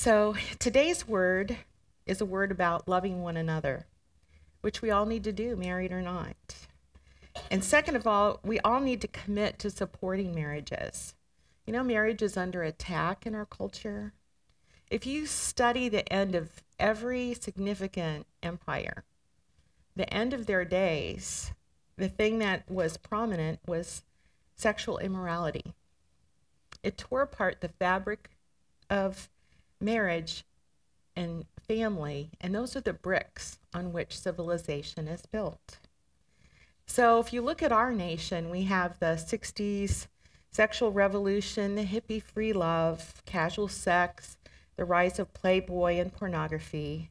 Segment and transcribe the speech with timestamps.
[0.00, 1.58] so today's word
[2.06, 3.84] is a word about loving one another,
[4.62, 6.36] which we all need to do, married or not.
[7.50, 11.14] And second of all, we all need to commit to supporting marriages.
[11.66, 14.14] You know, marriage is under attack in our culture.
[14.90, 19.04] If you study the end of every significant empire,
[19.94, 21.52] the end of their days,
[21.98, 24.02] the thing that was prominent was
[24.56, 25.74] sexual immorality.
[26.82, 28.30] It tore apart the fabric
[28.88, 29.28] of
[29.80, 30.44] marriage
[31.16, 35.78] and family, and those are the bricks on which civilization is built.
[36.86, 40.06] So, if you look at our nation, we have the 60s
[40.50, 44.36] sexual revolution, the hippie free love, casual sex,
[44.76, 47.10] the rise of Playboy and pornography,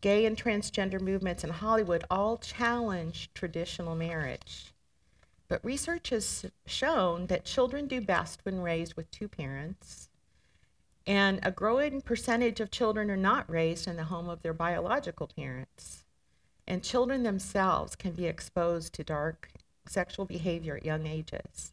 [0.00, 4.72] gay and transgender movements in Hollywood all challenge traditional marriage.
[5.48, 10.07] But research has shown that children do best when raised with two parents,
[11.08, 15.26] and a growing percentage of children are not raised in the home of their biological
[15.26, 16.04] parents.
[16.66, 19.48] And children themselves can be exposed to dark
[19.86, 21.72] sexual behavior at young ages.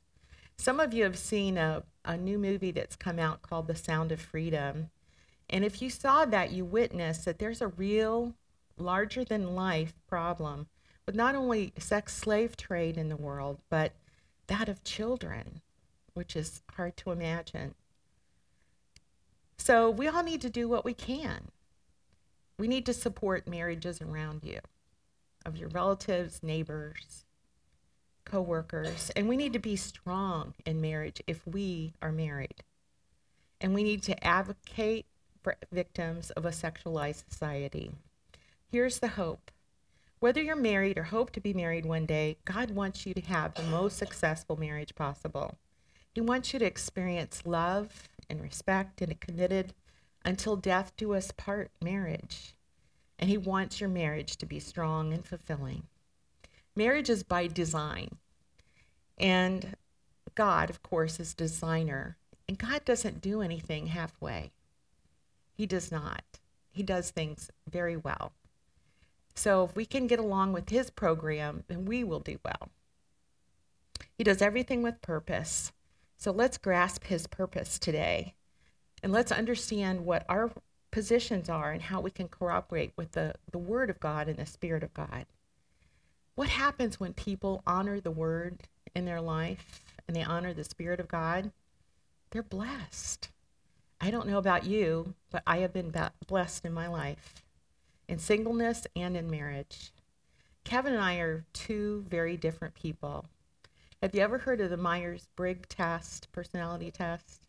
[0.55, 4.13] Some of you have seen a, a new movie that's come out called The Sound
[4.13, 4.89] of Freedom.
[5.49, 8.35] And if you saw that, you witnessed that there's a real,
[8.77, 10.67] larger than life problem
[11.05, 13.91] with not only sex slave trade in the world, but
[14.47, 15.59] that of children,
[16.13, 17.75] which is hard to imagine.
[19.57, 21.49] So we all need to do what we can.
[22.57, 24.59] We need to support marriages around you,
[25.45, 27.25] of your relatives, neighbors,
[28.25, 32.63] co-workers, and we need to be strong in marriage if we are married.
[33.59, 35.05] And we need to advocate
[35.41, 37.91] for victims of a sexualized society.
[38.71, 39.51] Here's the hope.
[40.19, 43.53] Whether you're married or hope to be married one day, God wants you to have
[43.53, 45.55] the most successful marriage possible.
[46.13, 49.73] He wants you to experience love and respect and a committed
[50.23, 52.55] until death do us part marriage.
[53.17, 55.83] And He wants your marriage to be strong and fulfilling.
[56.75, 58.17] Marriage is by design.
[59.17, 59.75] And
[60.35, 62.17] God, of course, is designer.
[62.47, 64.51] And God doesn't do anything halfway.
[65.53, 66.23] He does not.
[66.71, 68.33] He does things very well.
[69.35, 72.69] So if we can get along with his program, then we will do well.
[74.17, 75.71] He does everything with purpose.
[76.17, 78.33] So let's grasp his purpose today.
[79.03, 80.51] And let's understand what our
[80.91, 84.45] positions are and how we can cooperate with the, the Word of God and the
[84.45, 85.25] Spirit of God.
[86.35, 88.63] What happens when people honor the Word
[88.95, 91.51] in their life and they honor the Spirit of God?
[92.31, 93.29] They're blessed.
[94.01, 95.93] I don't know about you, but I have been
[96.27, 97.43] blessed in my life,
[98.07, 99.91] in singleness and in marriage.
[100.63, 103.25] Kevin and I are two very different people.
[104.05, 107.47] Have you ever heard of the Myers Briggs test, personality test?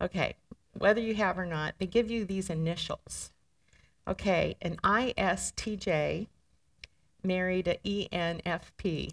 [0.00, 0.36] Okay,
[0.74, 3.32] whether you have or not, they give you these initials.
[4.06, 6.28] Okay, an ISTJ
[7.24, 9.10] married an ENFP.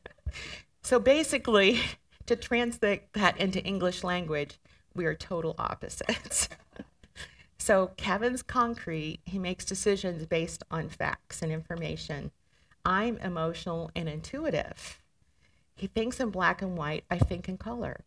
[0.80, 1.80] so basically,
[2.26, 4.60] to translate that into English language,
[4.94, 6.48] we are total opposites.
[7.58, 12.30] so Kevin's concrete, he makes decisions based on facts and information.
[12.84, 15.00] I'm emotional and intuitive.
[15.76, 18.00] He thinks in black and white, I think in color.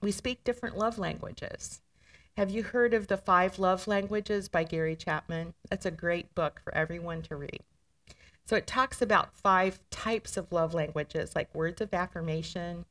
[0.00, 1.82] We speak different love languages.
[2.36, 5.52] Have you heard of The Five Love Languages by Gary Chapman?
[5.68, 7.60] That's a great book for everyone to read.
[8.46, 12.86] So it talks about five types of love languages like words of affirmation,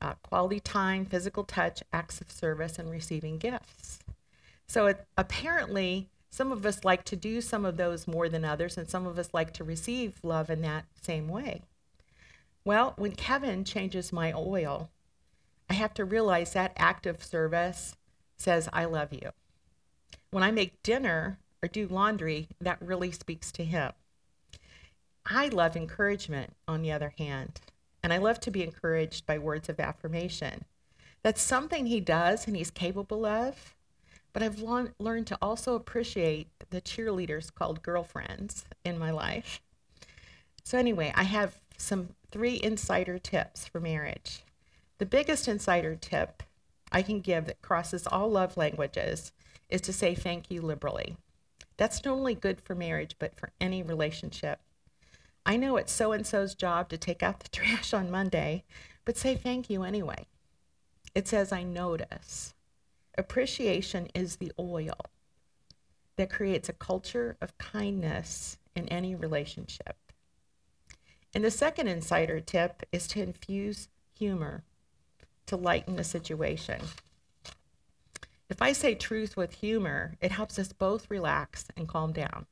[0.00, 4.00] uh, quality time, physical touch, acts of service, and receiving gifts.
[4.66, 8.76] So it, apparently, some of us like to do some of those more than others,
[8.76, 11.62] and some of us like to receive love in that same way.
[12.68, 14.90] Well, when Kevin changes my oil,
[15.70, 17.96] I have to realize that act of service
[18.36, 19.30] says, I love you.
[20.32, 23.92] When I make dinner or do laundry, that really speaks to him.
[25.24, 27.62] I love encouragement, on the other hand,
[28.02, 30.66] and I love to be encouraged by words of affirmation.
[31.22, 33.76] That's something he does and he's capable of,
[34.34, 39.62] but I've learned to also appreciate the cheerleaders called girlfriends in my life.
[40.64, 44.42] So, anyway, I have some three insider tips for marriage.
[44.98, 46.42] The biggest insider tip
[46.90, 49.32] I can give that crosses all love languages
[49.68, 51.16] is to say thank you liberally.
[51.76, 54.60] That's not only good for marriage, but for any relationship.
[55.46, 58.64] I know it's so and so's job to take out the trash on Monday,
[59.04, 60.26] but say thank you anyway.
[61.14, 62.54] It says, I notice.
[63.16, 64.96] Appreciation is the oil
[66.16, 69.96] that creates a culture of kindness in any relationship.
[71.34, 73.88] And the second insider tip is to infuse
[74.18, 74.64] humor
[75.46, 76.80] to lighten the situation.
[78.48, 82.46] If I say truth with humor, it helps us both relax and calm down.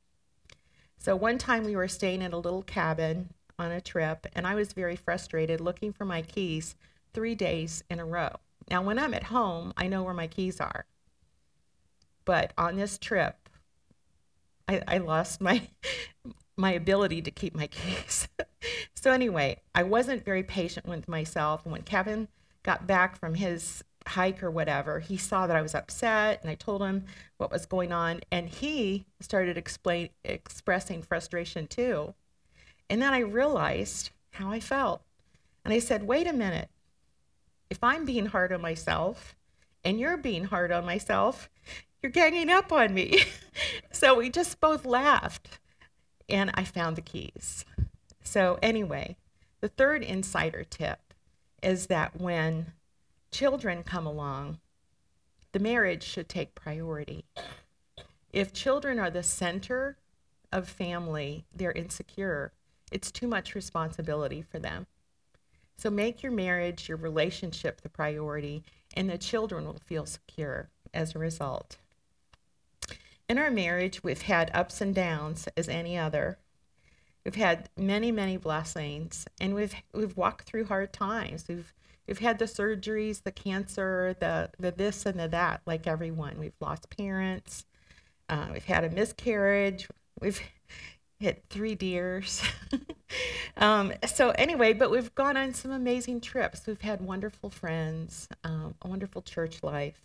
[0.97, 4.55] So one time we were staying in a little cabin on a trip, and I
[4.55, 6.75] was very frustrated looking for my keys
[7.13, 8.35] three days in a row.
[8.69, 10.85] Now, when I'm at home, I know where my keys are.
[12.25, 13.49] But on this trip,
[14.67, 15.67] I, I lost my
[16.57, 18.27] my ability to keep my keys.
[18.95, 21.63] so anyway, I wasn't very patient with myself.
[21.63, 22.27] And when Kevin
[22.63, 26.55] got back from his hike or whatever, he saw that I was upset and I
[26.55, 27.05] told him
[27.37, 32.13] what was going on and he started explain expressing frustration too.
[32.89, 35.01] And then I realized how I felt.
[35.63, 36.69] And I said, "Wait a minute.
[37.69, 39.35] If I'm being hard on myself
[39.83, 41.49] and you're being hard on myself,
[42.01, 43.23] you're ganging up on me."
[43.91, 45.59] so we just both laughed
[46.29, 47.65] and I found the keys.
[48.23, 49.17] So, anyway,
[49.61, 51.13] the third insider tip
[51.63, 52.73] is that when
[53.31, 54.59] children come along,
[55.51, 57.25] the marriage should take priority.
[58.31, 59.97] If children are the center
[60.51, 62.51] of family, they're insecure.
[62.91, 64.87] It's too much responsibility for them.
[65.77, 68.63] So make your marriage, your relationship the priority,
[68.95, 71.77] and the children will feel secure as a result.
[73.29, 76.37] In our marriage, we've had ups and downs as any other.
[77.25, 81.45] We've had many, many blessings, and we've we've walked through hard times.
[81.49, 81.73] We've
[82.07, 86.39] we've had the surgeries, the cancer, the the this and the that, like everyone.
[86.39, 87.65] We've lost parents.
[88.29, 89.89] Uh, we've had a miscarriage.
[90.21, 90.39] We've
[91.19, 92.41] hit three deers.
[93.57, 96.65] um, so anyway, but we've gone on some amazing trips.
[96.65, 100.01] We've had wonderful friends, um, a wonderful church life.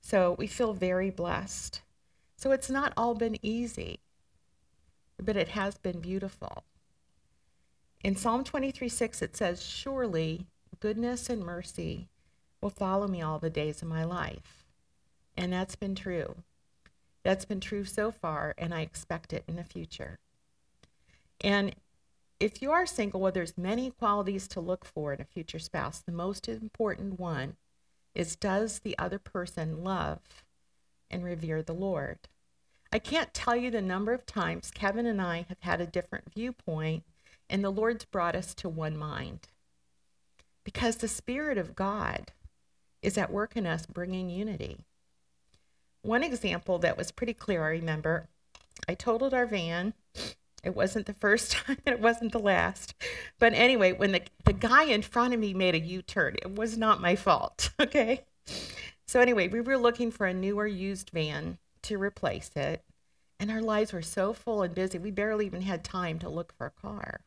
[0.00, 1.82] So we feel very blessed.
[2.46, 3.98] So it's not all been easy,
[5.20, 6.62] but it has been beautiful.
[8.04, 10.46] In Psalm 23 6, it says, Surely
[10.78, 12.06] goodness and mercy
[12.60, 14.64] will follow me all the days of my life.
[15.36, 16.36] And that's been true.
[17.24, 20.20] That's been true so far, and I expect it in the future.
[21.40, 21.74] And
[22.38, 25.98] if you are single, well, there's many qualities to look for in a future spouse.
[25.98, 27.56] The most important one
[28.14, 30.20] is does the other person love
[31.10, 32.28] and revere the Lord.
[32.92, 36.32] I can't tell you the number of times Kevin and I have had a different
[36.32, 37.02] viewpoint,
[37.50, 39.48] and the Lord's brought us to one mind.
[40.64, 42.32] Because the Spirit of God
[43.02, 44.78] is at work in us, bringing unity.
[46.02, 48.28] One example that was pretty clear, I remember,
[48.88, 49.94] I totaled our van.
[50.62, 52.94] It wasn't the first time, it wasn't the last.
[53.38, 56.54] But anyway, when the, the guy in front of me made a U turn, it
[56.54, 58.22] was not my fault, okay?
[59.06, 62.84] So, anyway, we were looking for a newer used van to replace it,
[63.38, 66.52] and our lives were so full and busy, we barely even had time to look
[66.56, 67.20] for a car.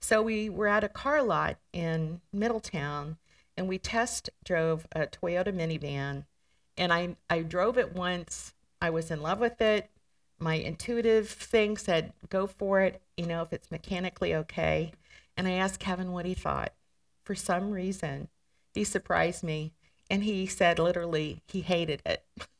[0.00, 3.18] So, we were at a car lot in Middletown,
[3.56, 6.24] and we test drove a Toyota minivan.
[6.76, 9.90] And I, I drove it once, I was in love with it.
[10.38, 14.92] My intuitive thing said, go for it, you know, if it's mechanically okay.
[15.36, 16.72] And I asked Kevin what he thought.
[17.24, 18.28] For some reason,
[18.74, 19.72] he surprised me
[20.10, 22.24] and he said literally he hated it.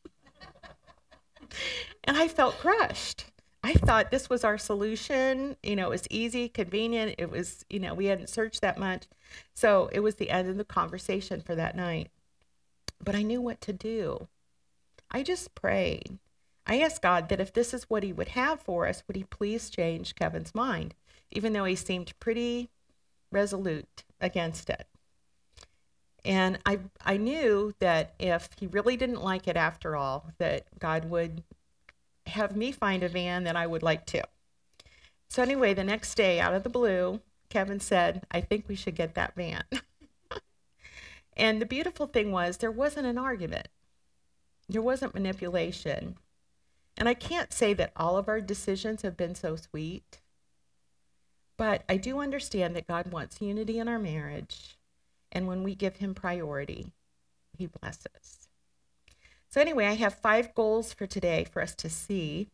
[2.05, 3.27] and I felt crushed.
[3.65, 5.57] I thought this was our solution.
[5.63, 7.15] You know, it was easy, convenient.
[7.19, 9.07] It was, you know, we hadn't searched that much.
[9.55, 12.11] So it was the end of the conversation for that night.
[13.03, 14.29] But I knew what to do.
[15.11, 16.19] I just prayed.
[16.67, 19.25] I asked God that if this is what He would have for us, would He
[19.25, 20.95] please change Kevin's mind,
[21.31, 22.71] even though he seemed pretty
[23.31, 24.87] resolute against it.
[26.25, 31.11] And I, I knew that if he really didn't like it after all, that God
[31.11, 31.43] would
[32.27, 34.23] have me find a van that I would like to.
[35.29, 38.95] So, anyway, the next day, out of the blue, Kevin said, I think we should
[38.95, 39.65] get that van.
[41.37, 43.69] and the beautiful thing was, there wasn't an argument,
[44.69, 46.17] there wasn't manipulation.
[46.99, 50.21] And I can't say that all of our decisions have been so sweet,
[51.57, 54.77] but I do understand that God wants unity in our marriage
[55.33, 56.93] and when we give Him priority,
[57.57, 58.49] He blesses.
[59.49, 62.49] So, anyway, I have five goals for today for us to see.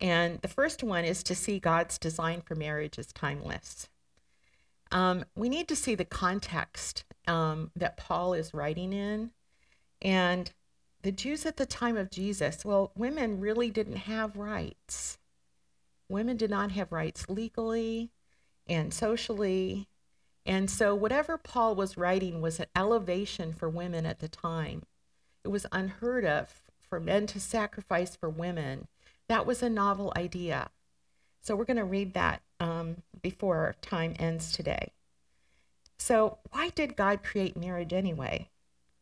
[0.00, 3.88] And the first one is to see God's design for marriage as timeless.
[4.92, 9.30] Um, we need to see the context um, that Paul is writing in.
[10.02, 10.52] And
[11.02, 15.18] the Jews at the time of Jesus, well, women really didn't have rights.
[16.08, 18.10] Women did not have rights legally
[18.68, 19.88] and socially
[20.46, 24.84] and so, whatever Paul was writing was an elevation for women at the time.
[25.44, 28.86] It was unheard of for men to sacrifice for women.
[29.28, 30.70] That was a novel idea.
[31.42, 34.92] So, we're going to read that um, before our time ends today.
[35.98, 38.48] So, why did God create marriage anyway?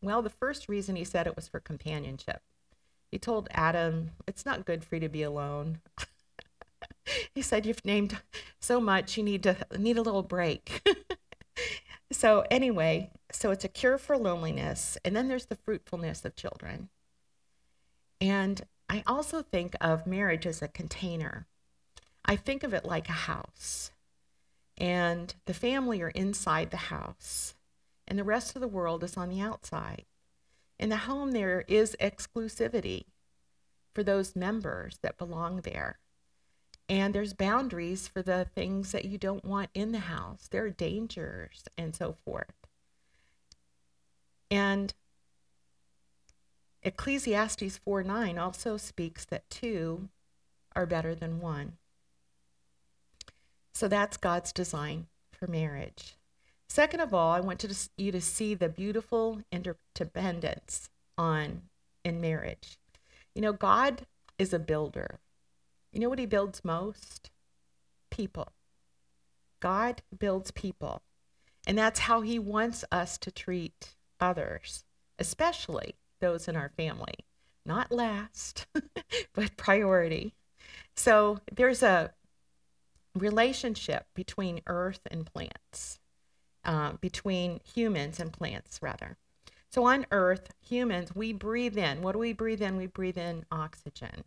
[0.01, 2.41] Well, the first reason he said it was for companionship.
[3.11, 5.81] He told Adam, It's not good for you to be alone.
[7.35, 8.19] he said, You've named
[8.61, 10.83] so much, you need to need a little break.
[12.15, 16.89] so anyway, so it's a cure for loneliness, and then there's the fruitfulness of children.
[18.21, 21.47] And I also think of marriage as a container.
[22.25, 23.91] I think of it like a house.
[24.79, 27.55] And the family are inside the house,
[28.07, 30.05] and the rest of the world is on the outside.
[30.79, 33.05] In the home, there is exclusivity
[33.95, 35.99] for those members that belong there.
[36.89, 40.49] And there's boundaries for the things that you don't want in the house.
[40.51, 42.55] There are dangers and so forth.
[44.51, 44.93] And
[46.83, 50.09] Ecclesiastes 4 9 also speaks that two
[50.77, 51.79] are better than one.
[53.73, 56.17] So that's God's design for marriage.
[56.69, 57.65] Second of all, I want
[57.97, 61.63] you to see the beautiful interdependence on
[62.05, 62.79] in marriage.
[63.35, 64.07] You know, God
[64.39, 65.21] is a builder.
[65.95, 67.31] You know what he builds most?
[68.11, 68.53] People.
[69.61, 71.03] God builds people.
[71.69, 74.85] And that's how he wants us to treat others,
[75.21, 77.15] especially those in our family.
[77.65, 78.67] Not last,
[79.35, 80.35] but priority.
[80.97, 82.13] So there's a
[83.15, 86.01] relationship between earth and plants,
[86.65, 89.17] uh, between humans and plants, rather.
[89.71, 92.03] So on earth, humans, we breathe in.
[92.03, 92.77] What do we breathe in?
[92.77, 94.25] We breathe in oxygen.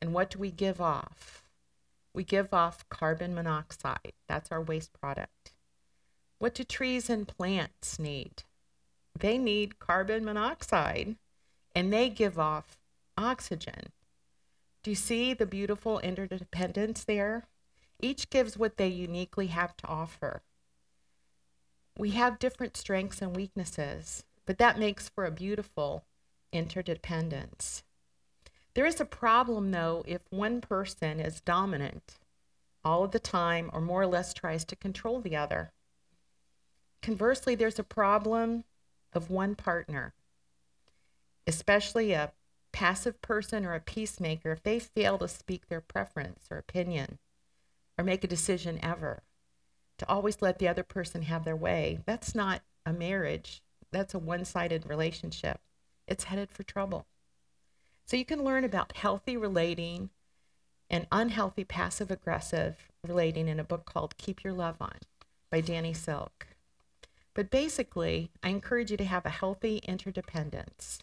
[0.00, 1.44] And what do we give off?
[2.14, 4.12] We give off carbon monoxide.
[4.28, 5.52] That's our waste product.
[6.38, 8.44] What do trees and plants need?
[9.18, 11.16] They need carbon monoxide
[11.74, 12.78] and they give off
[13.16, 13.92] oxygen.
[14.82, 17.44] Do you see the beautiful interdependence there?
[18.00, 20.42] Each gives what they uniquely have to offer.
[21.98, 26.04] We have different strengths and weaknesses, but that makes for a beautiful
[26.50, 27.82] interdependence.
[28.74, 32.18] There is a problem, though, if one person is dominant
[32.84, 35.72] all of the time or more or less tries to control the other.
[37.02, 38.64] Conversely, there's a problem
[39.12, 40.14] of one partner,
[41.46, 42.32] especially a
[42.72, 47.18] passive person or a peacemaker, if they fail to speak their preference or opinion
[47.98, 49.22] or make a decision ever,
[49.98, 53.62] to always let the other person have their way, that's not a marriage.
[53.90, 55.60] That's a one sided relationship.
[56.06, 57.06] It's headed for trouble.
[58.10, 60.10] So you can learn about healthy relating
[60.90, 64.98] and unhealthy passive aggressive relating in a book called Keep Your Love On
[65.48, 66.48] by Danny Silk.
[67.34, 70.98] But basically, I encourage you to have a healthy interdependence.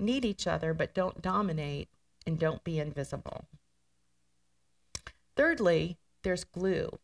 [0.00, 1.90] Need each other, but don't dominate
[2.26, 3.44] and don't be invisible.
[5.36, 6.98] Thirdly, there's glue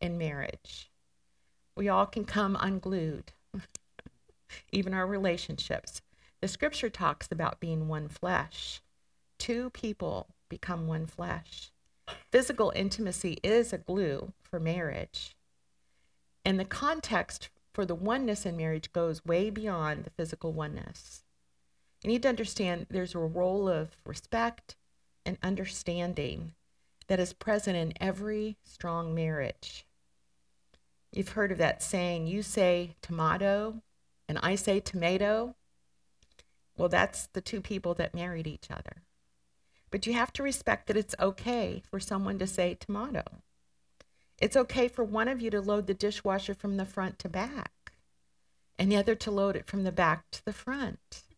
[0.00, 0.90] in marriage.
[1.76, 3.34] We all can come unglued,
[4.72, 6.02] even our relationships.
[6.40, 8.80] The scripture talks about being one flesh.
[9.38, 11.70] Two people become one flesh.
[12.32, 15.36] Physical intimacy is a glue for marriage.
[16.44, 21.24] And the context for the oneness in marriage goes way beyond the physical oneness.
[22.02, 24.76] You need to understand there's a role of respect
[25.26, 26.54] and understanding
[27.08, 29.84] that is present in every strong marriage.
[31.12, 33.82] You've heard of that saying, you say tomato
[34.28, 35.56] and I say tomato.
[36.80, 39.02] Well, that's the two people that married each other.
[39.90, 43.22] But you have to respect that it's okay for someone to say tomato.
[44.38, 47.92] It's okay for one of you to load the dishwasher from the front to back
[48.78, 51.22] and the other to load it from the back to the front.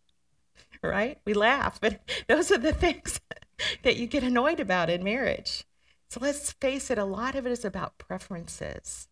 [0.80, 1.18] Right?
[1.24, 3.20] We laugh, but those are the things
[3.82, 5.64] that you get annoyed about in marriage.
[6.08, 9.08] So let's face it, a lot of it is about preferences.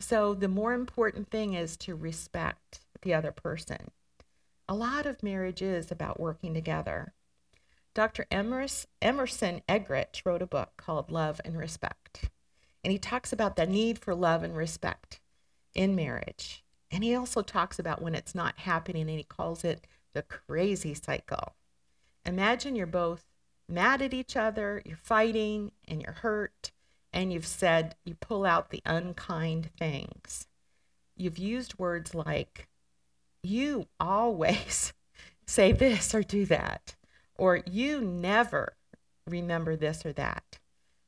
[0.00, 3.90] So the more important thing is to respect the other person.
[4.68, 7.14] A lot of marriage is about working together.
[7.94, 8.26] Dr.
[8.30, 12.30] Emerson Eggerichs wrote a book called Love and Respect.
[12.82, 15.20] And he talks about the need for love and respect
[15.74, 16.64] in marriage.
[16.90, 20.94] And he also talks about when it's not happening, and he calls it the crazy
[20.94, 21.54] cycle.
[22.24, 23.24] Imagine you're both
[23.68, 26.70] mad at each other, you're fighting, and you're hurt,
[27.12, 30.46] and you've said, you pull out the unkind things.
[31.16, 32.68] You've used words like,
[33.42, 34.92] you always
[35.46, 36.96] say this or do that,
[37.36, 38.76] or you never
[39.26, 40.58] remember this or that.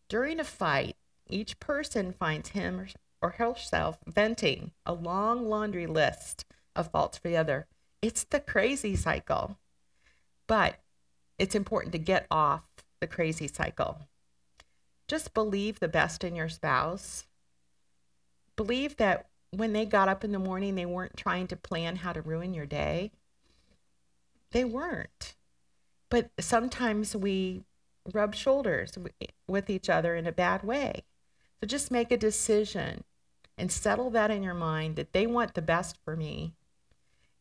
[0.08, 0.96] During a fight,
[1.28, 2.86] each person finds him
[3.20, 6.44] or herself venting a long laundry list
[6.74, 7.66] of faults for the other.
[8.00, 9.58] It's the crazy cycle.
[10.46, 10.78] But
[11.38, 12.68] it's important to get off
[13.00, 14.08] the crazy cycle.
[15.06, 17.26] Just believe the best in your spouse.
[18.56, 22.12] Believe that when they got up in the morning, they weren't trying to plan how
[22.12, 23.12] to ruin your day.
[24.52, 25.34] They weren't.
[26.10, 27.64] But sometimes we
[28.12, 28.96] rub shoulders
[29.46, 31.04] with each other in a bad way.
[31.60, 33.04] So just make a decision
[33.56, 36.54] and settle that in your mind that they want the best for me.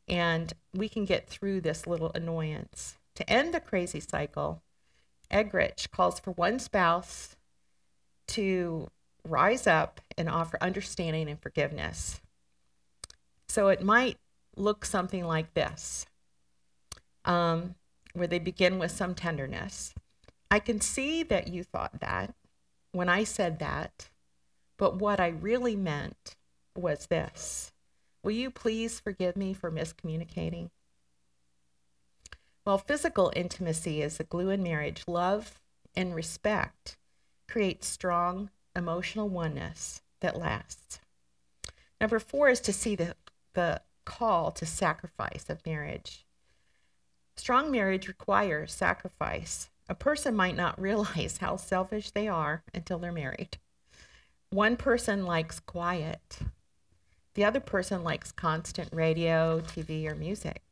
[0.07, 2.97] And we can get through this little annoyance.
[3.15, 4.61] To end the crazy cycle,
[5.31, 7.35] Eggerichs calls for one spouse
[8.27, 8.87] to
[9.29, 12.21] rise up and offer understanding and forgiveness.
[13.47, 14.17] So it might
[14.55, 16.05] look something like this,
[17.25, 17.75] um,
[18.13, 19.93] where they begin with some tenderness.
[20.49, 22.33] I can see that you thought that
[22.91, 24.09] when I said that,
[24.77, 26.35] but what I really meant
[26.75, 27.71] was this.
[28.23, 30.69] Will you please forgive me for miscommunicating?
[32.63, 35.59] While physical intimacy is the glue in marriage, love
[35.95, 36.97] and respect
[37.47, 40.99] create strong emotional oneness that lasts.
[41.99, 43.15] Number four is to see the,
[43.53, 46.25] the call to sacrifice of marriage.
[47.35, 49.69] Strong marriage requires sacrifice.
[49.89, 53.57] A person might not realize how selfish they are until they're married.
[54.49, 56.39] One person likes quiet,
[57.37, 60.63] the other person likes constant radio, TV, or music.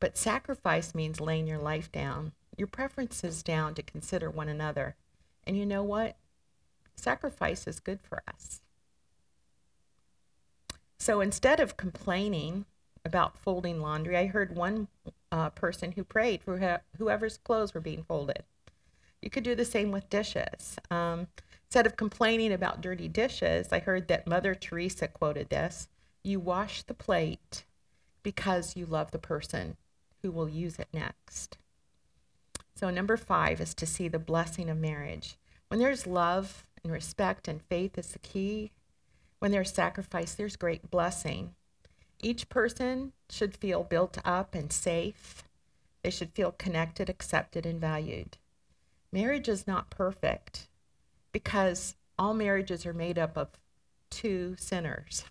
[0.00, 4.96] But sacrifice means laying your life down, your preferences down to consider one another.
[5.46, 6.16] And you know what?
[7.02, 8.62] Sacrifice is good for us.
[11.00, 12.64] So instead of complaining
[13.04, 14.86] about folding laundry, I heard one
[15.32, 18.44] uh, person who prayed for whoever's clothes were being folded.
[19.20, 20.76] You could do the same with dishes.
[20.92, 21.26] Um,
[21.66, 25.88] instead of complaining about dirty dishes, I heard that Mother Teresa quoted this
[26.22, 27.64] You wash the plate
[28.22, 29.76] because you love the person
[30.22, 31.58] who will use it next.
[32.76, 35.36] So, number five is to see the blessing of marriage.
[35.66, 38.72] When there's love and respect and faith is the key,
[39.38, 41.54] when there's sacrifice, there's great blessing.
[42.20, 45.42] Each person should feel built up and safe.
[46.02, 48.38] They should feel connected, accepted, and valued.
[49.12, 50.68] Marriage is not perfect
[51.32, 53.48] because all marriages are made up of
[54.10, 55.24] two sinners.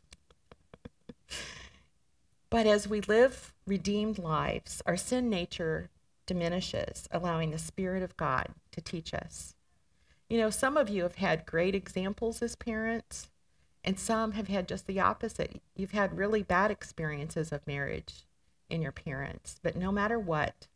[2.49, 5.89] but as we live redeemed lives, our sin nature
[6.25, 9.55] diminishes, allowing the Spirit of God to teach us.
[10.31, 13.27] You know, some of you have had great examples as parents,
[13.83, 15.61] and some have had just the opposite.
[15.75, 18.25] You've had really bad experiences of marriage
[18.69, 19.59] in your parents.
[19.61, 20.67] But no matter what,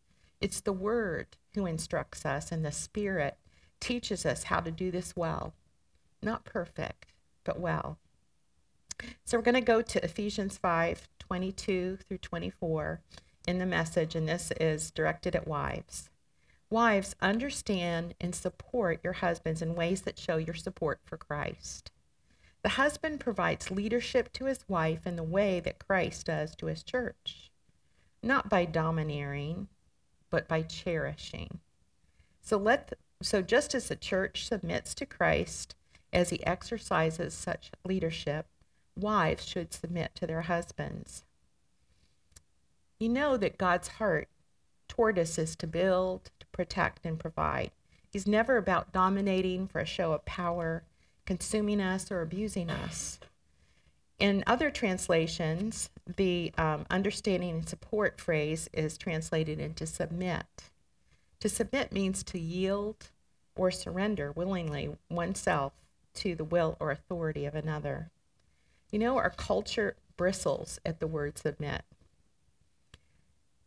[0.41, 3.37] it's the Word who instructs us, and the Spirit
[3.79, 5.53] teaches us how to do this well.
[6.21, 7.13] Not perfect,
[7.45, 7.97] but well.
[9.23, 12.99] So we're going to go to Ephesians 5 22 through 24
[13.47, 16.09] in the message, and this is directed at wives.
[16.69, 21.91] Wives, understand and support your husbands in ways that show your support for Christ.
[22.63, 26.81] The husband provides leadership to his wife in the way that Christ does to his
[26.81, 27.51] church,
[28.23, 29.67] not by domineering,
[30.31, 31.59] but by cherishing.
[32.41, 35.75] So let so just as the church submits to Christ
[36.11, 38.47] as he exercises such leadership,
[38.95, 41.23] wives should submit to their husbands.
[42.99, 44.27] You know that God's heart
[44.97, 47.71] is to build, to protect, and provide.
[48.09, 50.83] He's never about dominating for a show of power,
[51.25, 53.19] consuming us, or abusing us.
[54.19, 60.45] In other translations, the um, understanding and support phrase is translated into submit.
[61.41, 63.09] To submit means to yield
[63.57, 65.73] or surrender willingly oneself
[66.15, 68.11] to the will or authority of another.
[68.91, 71.83] You know, our culture bristles at the word submit.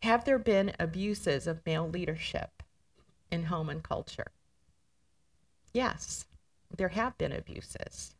[0.02, 2.62] Have there been abuses of male leadership
[3.30, 4.28] in home and culture?
[5.72, 6.26] Yes,
[6.74, 8.14] there have been abuses.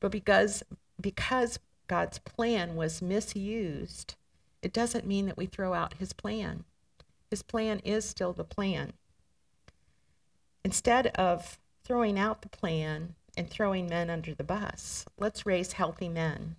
[0.00, 0.62] But because
[1.00, 4.14] because God's plan was misused,
[4.62, 6.64] it doesn't mean that we throw out his plan.
[7.30, 8.94] His plan is still the plan.
[10.64, 16.08] Instead of throwing out the plan and throwing men under the bus, let's raise healthy
[16.08, 16.56] men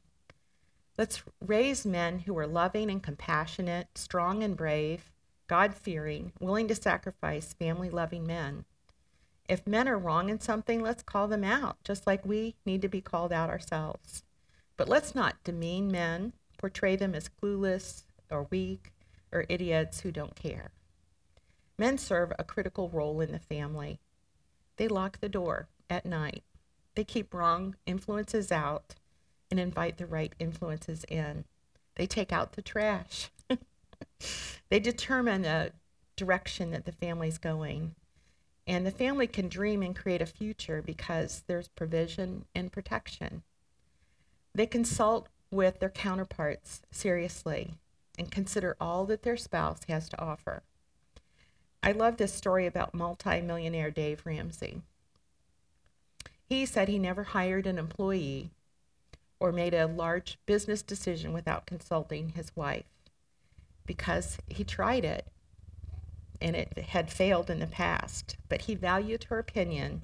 [0.98, 5.12] Let's raise men who are loving and compassionate, strong and brave,
[5.48, 8.64] God fearing, willing to sacrifice, family loving men.
[9.50, 12.88] If men are wrong in something, let's call them out, just like we need to
[12.88, 14.24] be called out ourselves.
[14.78, 18.94] But let's not demean men, portray them as clueless or weak
[19.32, 20.72] or idiots who don't care.
[21.78, 24.00] Men serve a critical role in the family.
[24.78, 26.44] They lock the door at night.
[26.96, 28.96] They keep wrong influences out
[29.50, 31.46] and invite the right influences in.
[31.96, 33.30] They take out the trash.
[34.70, 35.72] they determine the
[36.16, 37.96] direction that the family's going.
[38.68, 43.44] And the family can dream and create a future because there's provision and protection.
[44.54, 47.76] They consult with their counterparts seriously.
[48.18, 50.64] and consider all that their spouse has to offer.
[51.84, 54.84] I love this story about multimillionaire Dave Ramsey.
[56.48, 58.52] He said he never hired an employee
[59.46, 62.88] or made a large business decision without consulting his wife
[63.86, 65.28] because he tried it
[66.42, 68.38] and it had failed in the past.
[68.50, 70.02] But he valued her opinion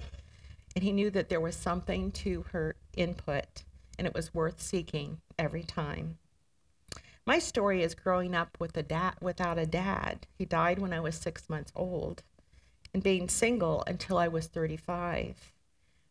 [0.76, 3.64] and he knew that there was something to her input
[3.98, 6.18] and it was worth seeking every time.
[7.26, 10.28] My story is growing up with a dad without a dad.
[10.38, 12.22] He died when I was 6 months old
[12.94, 15.51] and being single until I was 35.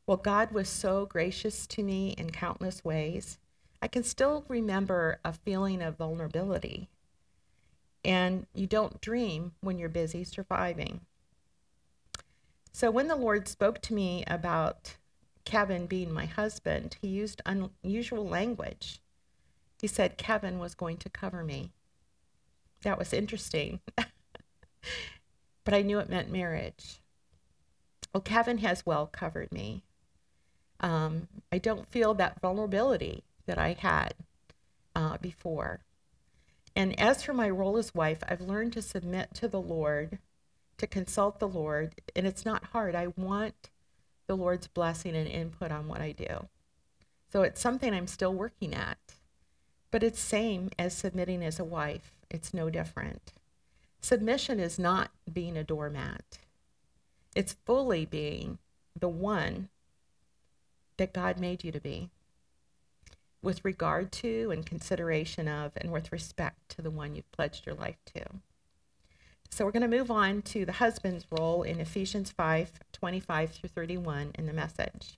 [0.07, 3.37] Well, God was so gracious to me in countless ways.
[3.81, 6.89] I can still remember a feeling of vulnerability.
[8.03, 11.01] And you don't dream when you're busy surviving.
[12.73, 14.95] So when the Lord spoke to me about
[15.45, 19.01] Kevin being my husband, he used unusual language.
[19.79, 21.71] He said Kevin was going to cover me.
[22.83, 23.81] That was interesting.
[23.95, 27.01] but I knew it meant marriage.
[28.13, 29.83] Well, Kevin has well covered me.
[30.81, 34.15] Um, I don't feel that vulnerability that I had
[34.95, 35.81] uh, before.
[36.75, 40.19] And as for my role as wife, I've learned to submit to the Lord,
[40.77, 42.95] to consult the Lord, and it's not hard.
[42.95, 43.69] I want
[44.27, 46.47] the Lord's blessing and input on what I do.
[47.31, 48.97] So it's something I'm still working at.
[49.91, 52.13] But it's same as submitting as a wife.
[52.29, 53.33] It's no different.
[54.01, 56.39] Submission is not being a doormat.
[57.35, 58.57] It's fully being
[58.97, 59.69] the one
[61.01, 62.11] that God made you to be
[63.41, 67.73] with regard to and consideration of and with respect to the one you've pledged your
[67.73, 68.23] life to.
[69.49, 73.69] So we're going to move on to the husband's role in Ephesians 5 25 through
[73.69, 75.17] 31 in the message.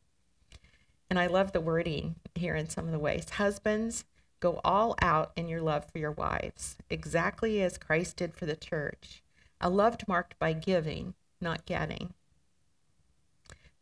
[1.09, 3.31] And I love the wording here in some of the ways.
[3.31, 4.05] Husbands,
[4.39, 8.55] go all out in your love for your wives, exactly as Christ did for the
[8.55, 9.21] church,
[9.59, 12.13] a love marked by giving, not getting.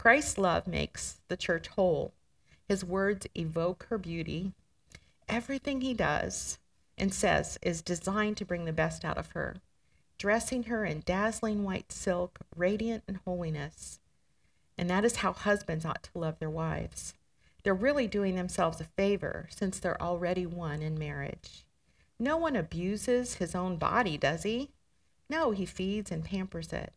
[0.01, 2.15] Christ's love makes the church whole.
[2.67, 4.51] His words evoke her beauty.
[5.29, 6.57] Everything he does
[6.97, 9.57] and says is designed to bring the best out of her,
[10.17, 13.99] dressing her in dazzling white silk, radiant in holiness.
[14.75, 17.13] And that is how husbands ought to love their wives.
[17.61, 21.63] They're really doing themselves a favor since they're already one in marriage.
[22.17, 24.71] No one abuses his own body, does he?
[25.29, 26.91] No, he feeds and pampers it.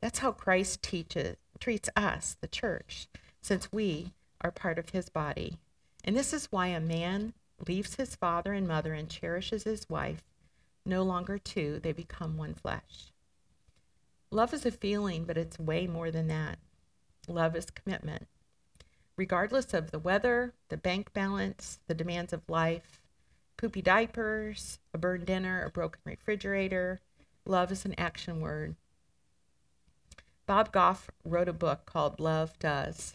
[0.00, 3.06] That's how Christ teaches treats us, the church,
[3.40, 5.58] since we are part of his body.
[6.02, 7.34] And this is why a man
[7.68, 10.22] leaves his father and mother and cherishes his wife.
[10.86, 13.12] No longer two, they become one flesh.
[14.30, 16.58] Love is a feeling, but it's way more than that.
[17.28, 18.26] Love is commitment.
[19.16, 23.02] Regardless of the weather, the bank balance, the demands of life,
[23.58, 27.00] poopy diapers, a burned dinner, a broken refrigerator,
[27.44, 28.76] love is an action word
[30.50, 33.14] Bob Goff wrote a book called Love Does.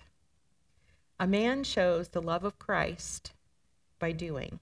[1.20, 3.34] A man shows the love of Christ
[4.00, 4.62] by doing.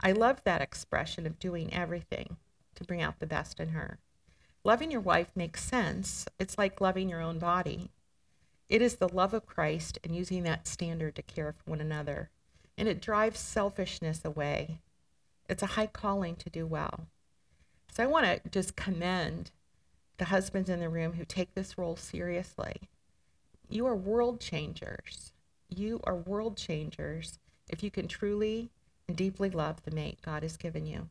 [0.00, 2.36] I love that expression of doing everything
[2.74, 4.00] to bring out the best in her.
[4.64, 6.26] Loving your wife makes sense.
[6.38, 7.90] It's like loving your own body.
[8.68, 12.28] It is the love of Christ and using that standard to care for one another.
[12.76, 14.82] And it drives selfishness away.
[15.48, 17.06] It's a high calling to do well.
[17.90, 19.52] So I want to just commend
[20.18, 22.88] the husbands in the room who take this role seriously.
[23.68, 25.32] You are world changers.
[25.68, 28.70] You are world changers if you can truly
[29.08, 31.08] and deeply love the mate God has given you.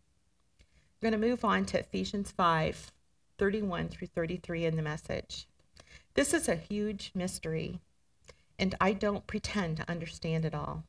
[1.01, 2.91] We're going to move on to Ephesians 5
[3.39, 5.47] 31 through 33 in the message.
[6.13, 7.81] This is a huge mystery,
[8.59, 10.83] and I don't pretend to understand it all.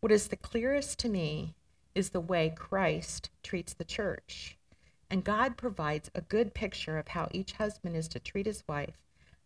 [0.00, 1.54] What is the clearest to me
[1.94, 4.56] is the way Christ treats the church.
[5.12, 8.96] And God provides a good picture of how each husband is to treat his wife,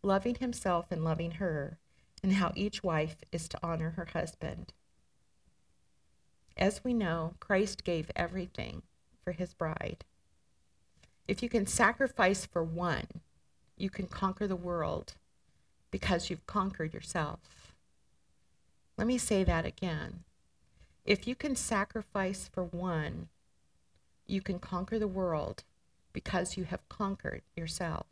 [0.00, 1.80] loving himself and loving her,
[2.22, 4.72] and how each wife is to honor her husband.
[6.56, 8.82] As we know, Christ gave everything
[9.24, 10.04] for his bride.
[11.26, 13.08] If you can sacrifice for one,
[13.76, 15.14] you can conquer the world
[15.90, 17.74] because you've conquered yourself.
[18.96, 20.22] Let me say that again.
[21.04, 23.30] If you can sacrifice for one,
[24.26, 25.64] you can conquer the world
[26.12, 28.06] because you have conquered yourself.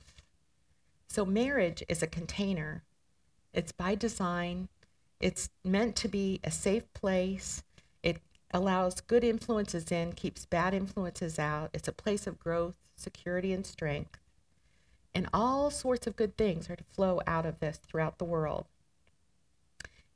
[1.09, 2.85] So, marriage is a container,
[3.53, 4.69] it's by design,
[5.21, 7.63] it's meant to be a safe place.
[8.03, 11.71] It allows good influences in, keeps bad influences out.
[11.73, 14.19] It's a place of growth, security, and strength.
[15.15, 18.67] And all sorts of good things are to flow out of this throughout the world.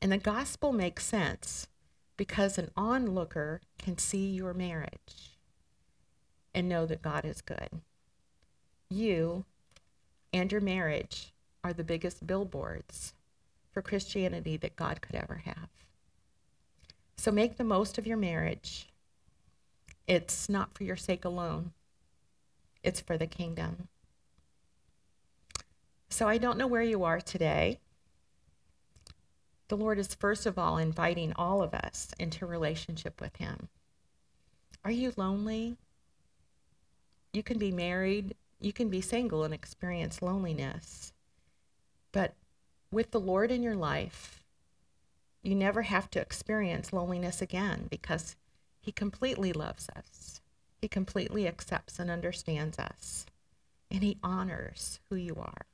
[0.02, 1.68] And the gospel makes sense
[2.16, 5.37] because an onlooker can see your marriage.
[6.54, 7.68] And know that God is good.
[8.90, 9.44] You
[10.32, 11.32] and your marriage
[11.62, 13.14] are the biggest billboards
[13.70, 15.68] for Christianity that God could ever have.
[17.16, 18.88] So make the most of your marriage.
[20.06, 21.72] It's not for your sake alone,
[22.82, 23.88] it's for the kingdom.
[26.08, 27.80] So I don't know where you are today.
[29.68, 33.68] The Lord is first of all inviting all of us into relationship with Him.
[34.84, 35.76] Are you lonely?
[37.38, 41.12] You can be married, you can be single and experience loneliness.
[42.10, 42.34] But
[42.90, 44.42] with the Lord in your life,
[45.44, 48.34] you never have to experience loneliness again because
[48.80, 50.40] He completely loves us.
[50.82, 53.24] He completely accepts and understands us,
[53.88, 55.66] and He honors who you are.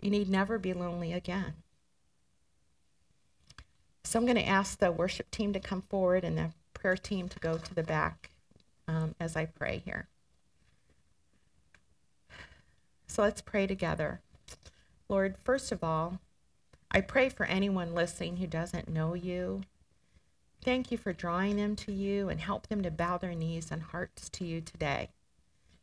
[0.00, 1.54] You need never be lonely again.
[4.02, 7.28] So I'm going to ask the worship team to come forward and the prayer team
[7.28, 8.30] to go to the back
[8.88, 10.08] um, as I pray here.
[13.12, 14.22] So let's pray together.
[15.06, 16.18] Lord, first of all,
[16.90, 19.64] I pray for anyone listening who doesn't know you.
[20.64, 23.82] Thank you for drawing them to you and help them to bow their knees and
[23.82, 25.10] hearts to you today.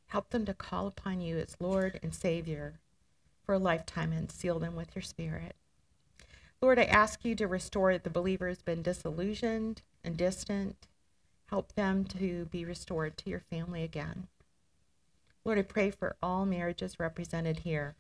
[0.08, 2.80] Help them to call upon you as Lord and Savior
[3.46, 5.56] for a lifetime and seal them with your Spirit.
[6.64, 10.88] Lord, I ask you to restore the believer who's been disillusioned and distant.
[11.52, 14.30] Help them to be restored to your family again.
[15.46, 17.96] Lord, I pray for all marriages represented here.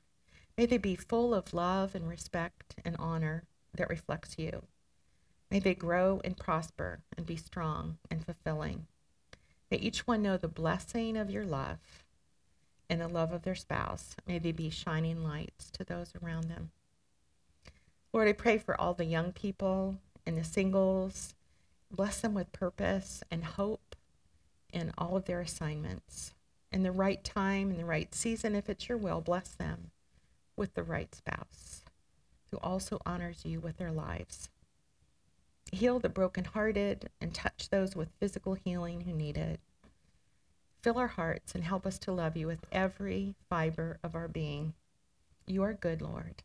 [0.57, 3.43] May they be full of love and respect and honor
[3.75, 4.63] that reflects you.
[5.49, 8.87] May they grow and prosper and be strong and fulfilling.
[9.71, 11.79] May each one know the blessing of your love
[12.89, 14.15] and the love of their spouse.
[14.27, 16.71] May they be shining lights to those around them.
[18.11, 21.35] Lord, I pray for all the young people and the singles.
[21.91, 23.95] Bless them with purpose and hope
[24.73, 26.33] in all of their assignments.
[26.71, 29.91] In the right time, in the right season, if it's your will, bless them
[30.55, 31.83] with the right spouse
[32.51, 34.49] who also honors you with their lives.
[35.71, 39.59] Heal the brokenhearted and touch those with physical healing who need it.
[40.81, 44.73] Fill our hearts and help us to love you with every fiber of our being.
[45.45, 46.43] You are good, Lord.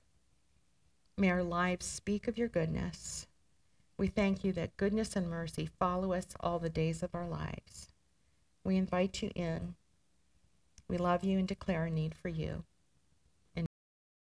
[1.16, 3.26] May our lives speak of your goodness.
[3.96, 7.88] We thank you that goodness and mercy follow us all the days of our lives.
[8.64, 9.76] We invite you in.
[10.94, 12.62] We love you and declare our need for you.